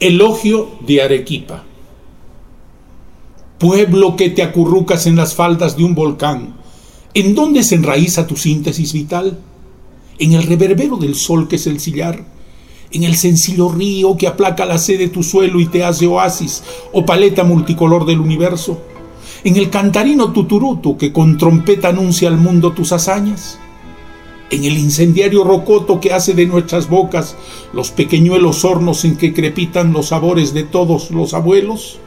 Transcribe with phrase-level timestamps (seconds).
[0.00, 1.64] Elogio de Arequipa.
[3.58, 6.54] Pueblo que te acurrucas en las faldas de un volcán,
[7.14, 9.40] ¿en dónde se enraiza tu síntesis vital?
[10.20, 12.24] En el reverbero del sol que es el sillar,
[12.92, 16.62] en el sencillo río que aplaca la sed de tu suelo y te hace oasis
[16.92, 18.80] o paleta multicolor del universo,
[19.42, 23.58] en el cantarino tuturuto que con trompeta anuncia al mundo tus hazañas
[24.50, 27.36] en el incendiario rocoto que hace de nuestras bocas
[27.72, 31.98] los pequeñuelos hornos en que crepitan los sabores de todos los abuelos,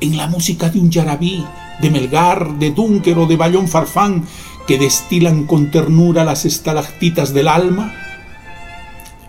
[0.00, 1.44] en la música de un yarabí,
[1.80, 4.24] de Melgar, de Dúnker o de Bayón Farfán
[4.66, 7.94] que destilan con ternura las estalactitas del alma,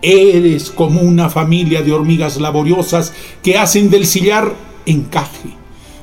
[0.02, 4.54] eres como una familia de hormigas laboriosas que hacen del sillar
[4.86, 5.57] encaje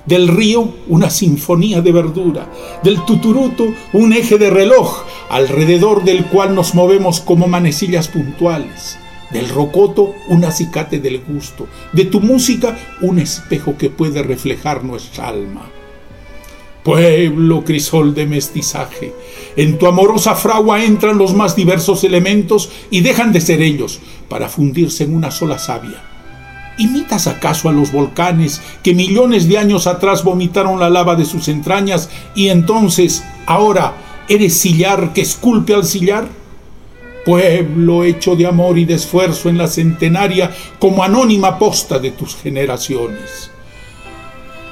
[0.06, 2.52] del río una sinfonía de verdura,
[2.84, 8.98] del tuturuto un eje de reloj alrededor del cual nos movemos como manecillas puntuales,
[9.32, 15.28] del rocoto un acicate del gusto, de tu música un espejo que puede reflejar nuestra
[15.30, 15.70] alma.
[16.84, 19.12] Pueblo crisol de mestizaje,
[19.56, 24.50] en tu amorosa fragua entran los más diversos elementos y dejan de ser ellos para
[24.50, 26.15] fundirse en una sola savia
[26.78, 31.48] ¿Imitas acaso a los volcanes que millones de años atrás vomitaron la lava de sus
[31.48, 33.94] entrañas y entonces, ahora,
[34.28, 36.28] eres sillar que esculpe al sillar?
[37.26, 42.36] Pueblo hecho de amor y de esfuerzo en la centenaria como anónima posta de tus
[42.36, 43.50] generaciones.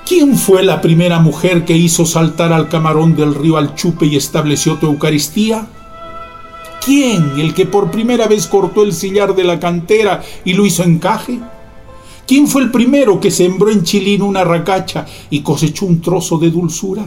[0.05, 4.75] ¿Quién fue la primera mujer que hizo saltar al camarón del río Alchupe y estableció
[4.75, 5.65] tu Eucaristía?
[6.83, 10.83] ¿Quién el que por primera vez cortó el sillar de la cantera y lo hizo
[10.83, 11.39] encaje?
[12.25, 16.49] ¿Quién fue el primero que sembró en Chilín una racacha y cosechó un trozo de
[16.49, 17.05] dulzura?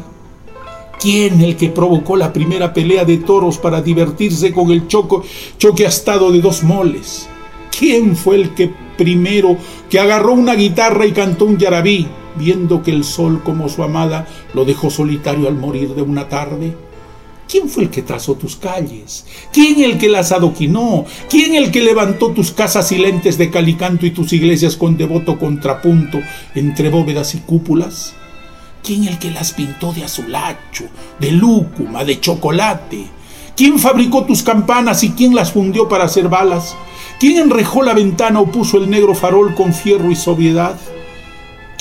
[1.00, 5.25] ¿Quién el que provocó la primera pelea de toros para divertirse con el choco,
[5.56, 7.28] choque astado de dos moles?
[7.78, 9.56] ¿Quién fue el que primero
[9.89, 12.06] que agarró una guitarra y cantó un yarabí,
[12.37, 16.76] viendo que el sol como su amada lo dejó solitario al morir de una tarde?
[17.49, 19.25] ¿Quién fue el que trazó tus calles?
[19.53, 21.05] ¿Quién el que las adoquinó?
[21.31, 26.19] ¿Quién el que levantó tus casas silentes de calicanto y tus iglesias con devoto contrapunto
[26.56, 28.15] entre bóvedas y cúpulas?
[28.83, 30.85] ¿Quién el que las pintó de azulacho,
[31.21, 33.06] de lúcuma, de chocolate?
[33.56, 36.77] ¿Quién fabricó tus campanas y quién las fundió para hacer balas?
[37.21, 40.77] ¿Quién enrejó la ventana o puso el negro farol con fierro y sobriedad?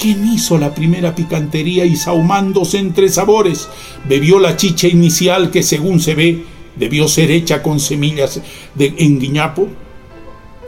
[0.06, 3.68] ¿Quién hizo la primera picantería y sahumándose entre sabores
[4.08, 6.44] bebió la chicha inicial que según se ve
[6.76, 8.40] debió ser hecha con semillas
[8.76, 9.68] de enguiñapo?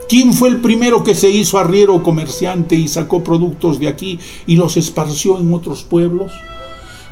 [0.08, 4.18] ¿Quién fue el primero que se hizo arriero comerciante y sacó productos de aquí
[4.48, 6.32] y los esparció en otros pueblos?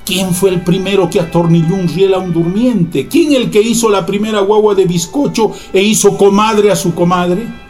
[0.04, 3.06] ¿Quién fue el primero que atornilló un riel a un durmiente?
[3.06, 7.65] ¿Quién el que hizo la primera guagua de bizcocho e hizo comadre a su comadre?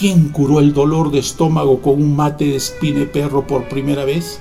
[0.00, 4.40] ¿Quién curó el dolor de estómago con un mate de espine perro por primera vez?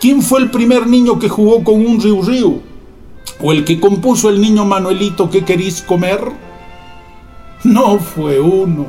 [0.00, 2.60] ¿Quién fue el primer niño que jugó con un riu riu?
[3.42, 6.20] ¿O el que compuso el niño Manuelito que querís comer?
[7.64, 8.86] No fue uno,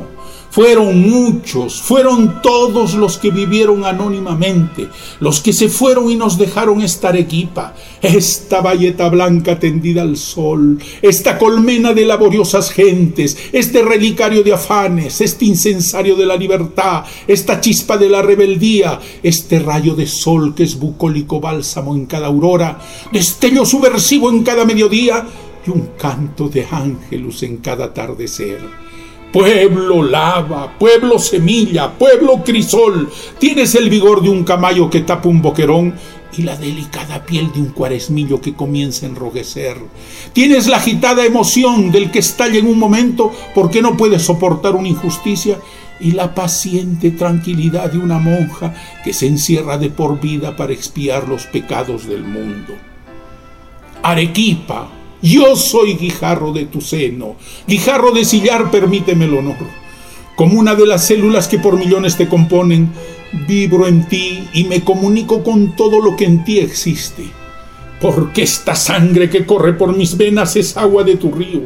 [0.57, 6.81] fueron muchos, fueron todos los que vivieron anónimamente, los que se fueron y nos dejaron
[6.81, 14.41] esta Arequipa, esta valleta blanca tendida al sol, esta colmena de laboriosas gentes, este relicario
[14.41, 20.07] de afanes, este incensario de la libertad, esta chispa de la rebeldía, este rayo de
[20.07, 22.79] sol que es bucólico bálsamo en cada aurora,
[23.12, 25.24] destello subversivo en cada mediodía
[25.68, 28.88] y un canto de ángelus en cada atardecer.
[29.31, 35.41] Pueblo lava, pueblo semilla, pueblo crisol, tienes el vigor de un camayo que tapa un
[35.41, 35.95] boquerón
[36.38, 39.77] y la delicada piel de un cuaresmillo que comienza a enrojecer.
[40.33, 44.88] Tienes la agitada emoción del que estalla en un momento porque no puede soportar una
[44.88, 45.59] injusticia
[45.99, 48.73] y la paciente tranquilidad de una monja
[49.03, 52.73] que se encierra de por vida para expiar los pecados del mundo.
[54.03, 54.89] Arequipa,
[55.22, 57.35] yo soy guijarro de tu seno,
[57.67, 59.55] guijarro de sillar, permíteme el honor.
[60.35, 62.92] Como una de las células que por millones te componen,
[63.47, 67.24] vibro en ti y me comunico con todo lo que en ti existe.
[68.00, 71.63] Porque esta sangre que corre por mis venas es agua de tu río,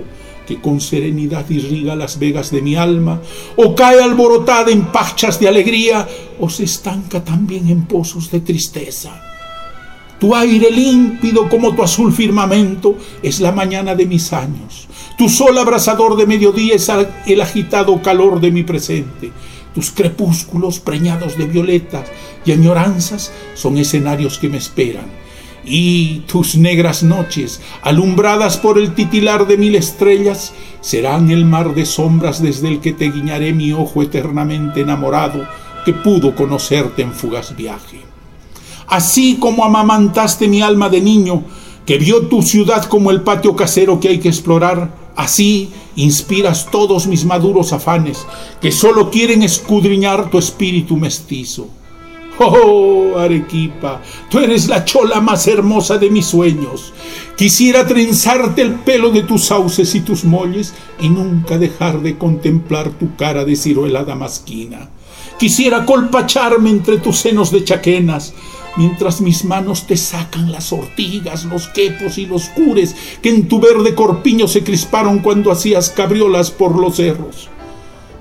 [0.48, 3.22] que con serenidad irriga las vegas de mi alma,
[3.58, 6.08] o cae alborotada en pachas de alegría,
[6.40, 9.31] o se estanca también en pozos de tristeza.
[10.22, 14.88] Tu aire límpido como tu azul firmamento es la mañana de mis años.
[15.18, 16.92] Tu sol abrasador de mediodía es
[17.26, 19.32] el agitado calor de mi presente.
[19.74, 22.08] Tus crepúsculos preñados de violetas
[22.46, 25.08] y añoranzas son escenarios que me esperan.
[25.66, 31.88] Y tus negras noches, alumbradas por el titilar de mil estrellas, serán el mar de
[31.88, 35.48] sombras desde el que te guiñaré mi ojo eternamente enamorado
[35.84, 38.11] que pudo conocerte en fugaz viaje.
[38.92, 41.46] Así como amamantaste mi alma de niño,
[41.86, 47.08] que vio tu ciudad como el patio casero que hay que explorar, así inspiras todos
[47.08, 48.28] mis maduros afanes,
[48.60, 51.70] que solo quieren escudriñar tu espíritu mestizo.
[52.38, 56.92] Oh, Arequipa, tú eres la chola más hermosa de mis sueños.
[57.38, 62.90] Quisiera trenzarte el pelo de tus sauces y tus molles y nunca dejar de contemplar
[62.90, 64.90] tu cara de ciruela damasquina.
[65.40, 68.34] Quisiera colpacharme entre tus senos de chaquenas,
[68.78, 73.60] mientras mis manos te sacan las ortigas, los quepos y los cures que en tu
[73.60, 77.50] verde corpiño se crisparon cuando hacías cabriolas por los cerros.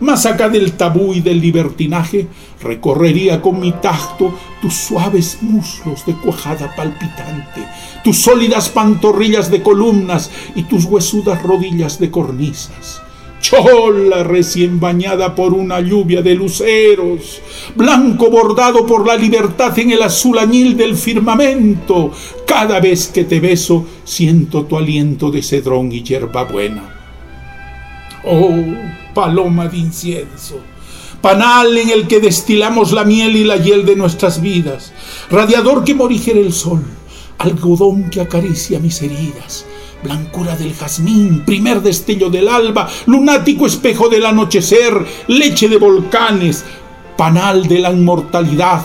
[0.01, 2.27] Más acá del tabú y del libertinaje,
[2.63, 7.67] recorrería con mi tacto tus suaves muslos de cuajada palpitante,
[8.03, 13.03] tus sólidas pantorrillas de columnas y tus huesudas rodillas de cornisas
[13.51, 17.43] chola recién bañada por una lluvia de luceros,
[17.75, 22.13] blanco bordado por la libertad en el azul añil del firmamento.
[22.47, 26.97] Cada vez que te beso siento tu aliento de cedrón y hierbabuena.
[28.25, 28.55] Oh,
[29.15, 30.61] paloma de incienso,
[31.21, 34.93] panal en el que destilamos la miel y la hiel de nuestras vidas,
[35.31, 36.85] radiador que morigera el sol,
[37.39, 39.65] algodón que acaricia mis heridas,
[40.03, 44.95] blancura del jazmín, primer destello del alba, lunático espejo del anochecer,
[45.29, 46.65] leche de volcanes,
[47.17, 48.83] panal de la inmortalidad,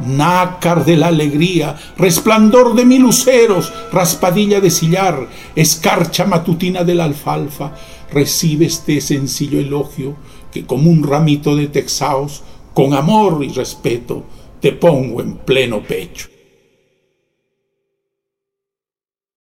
[0.00, 7.04] nácar de la alegría, resplandor de mil luceros, raspadilla de sillar, escarcha matutina de la
[7.04, 7.72] alfalfa,
[8.12, 10.16] recibe este sencillo elogio
[10.52, 12.42] que como un ramito de texaos,
[12.74, 14.24] con amor y respeto,
[14.60, 16.29] te pongo en pleno pecho.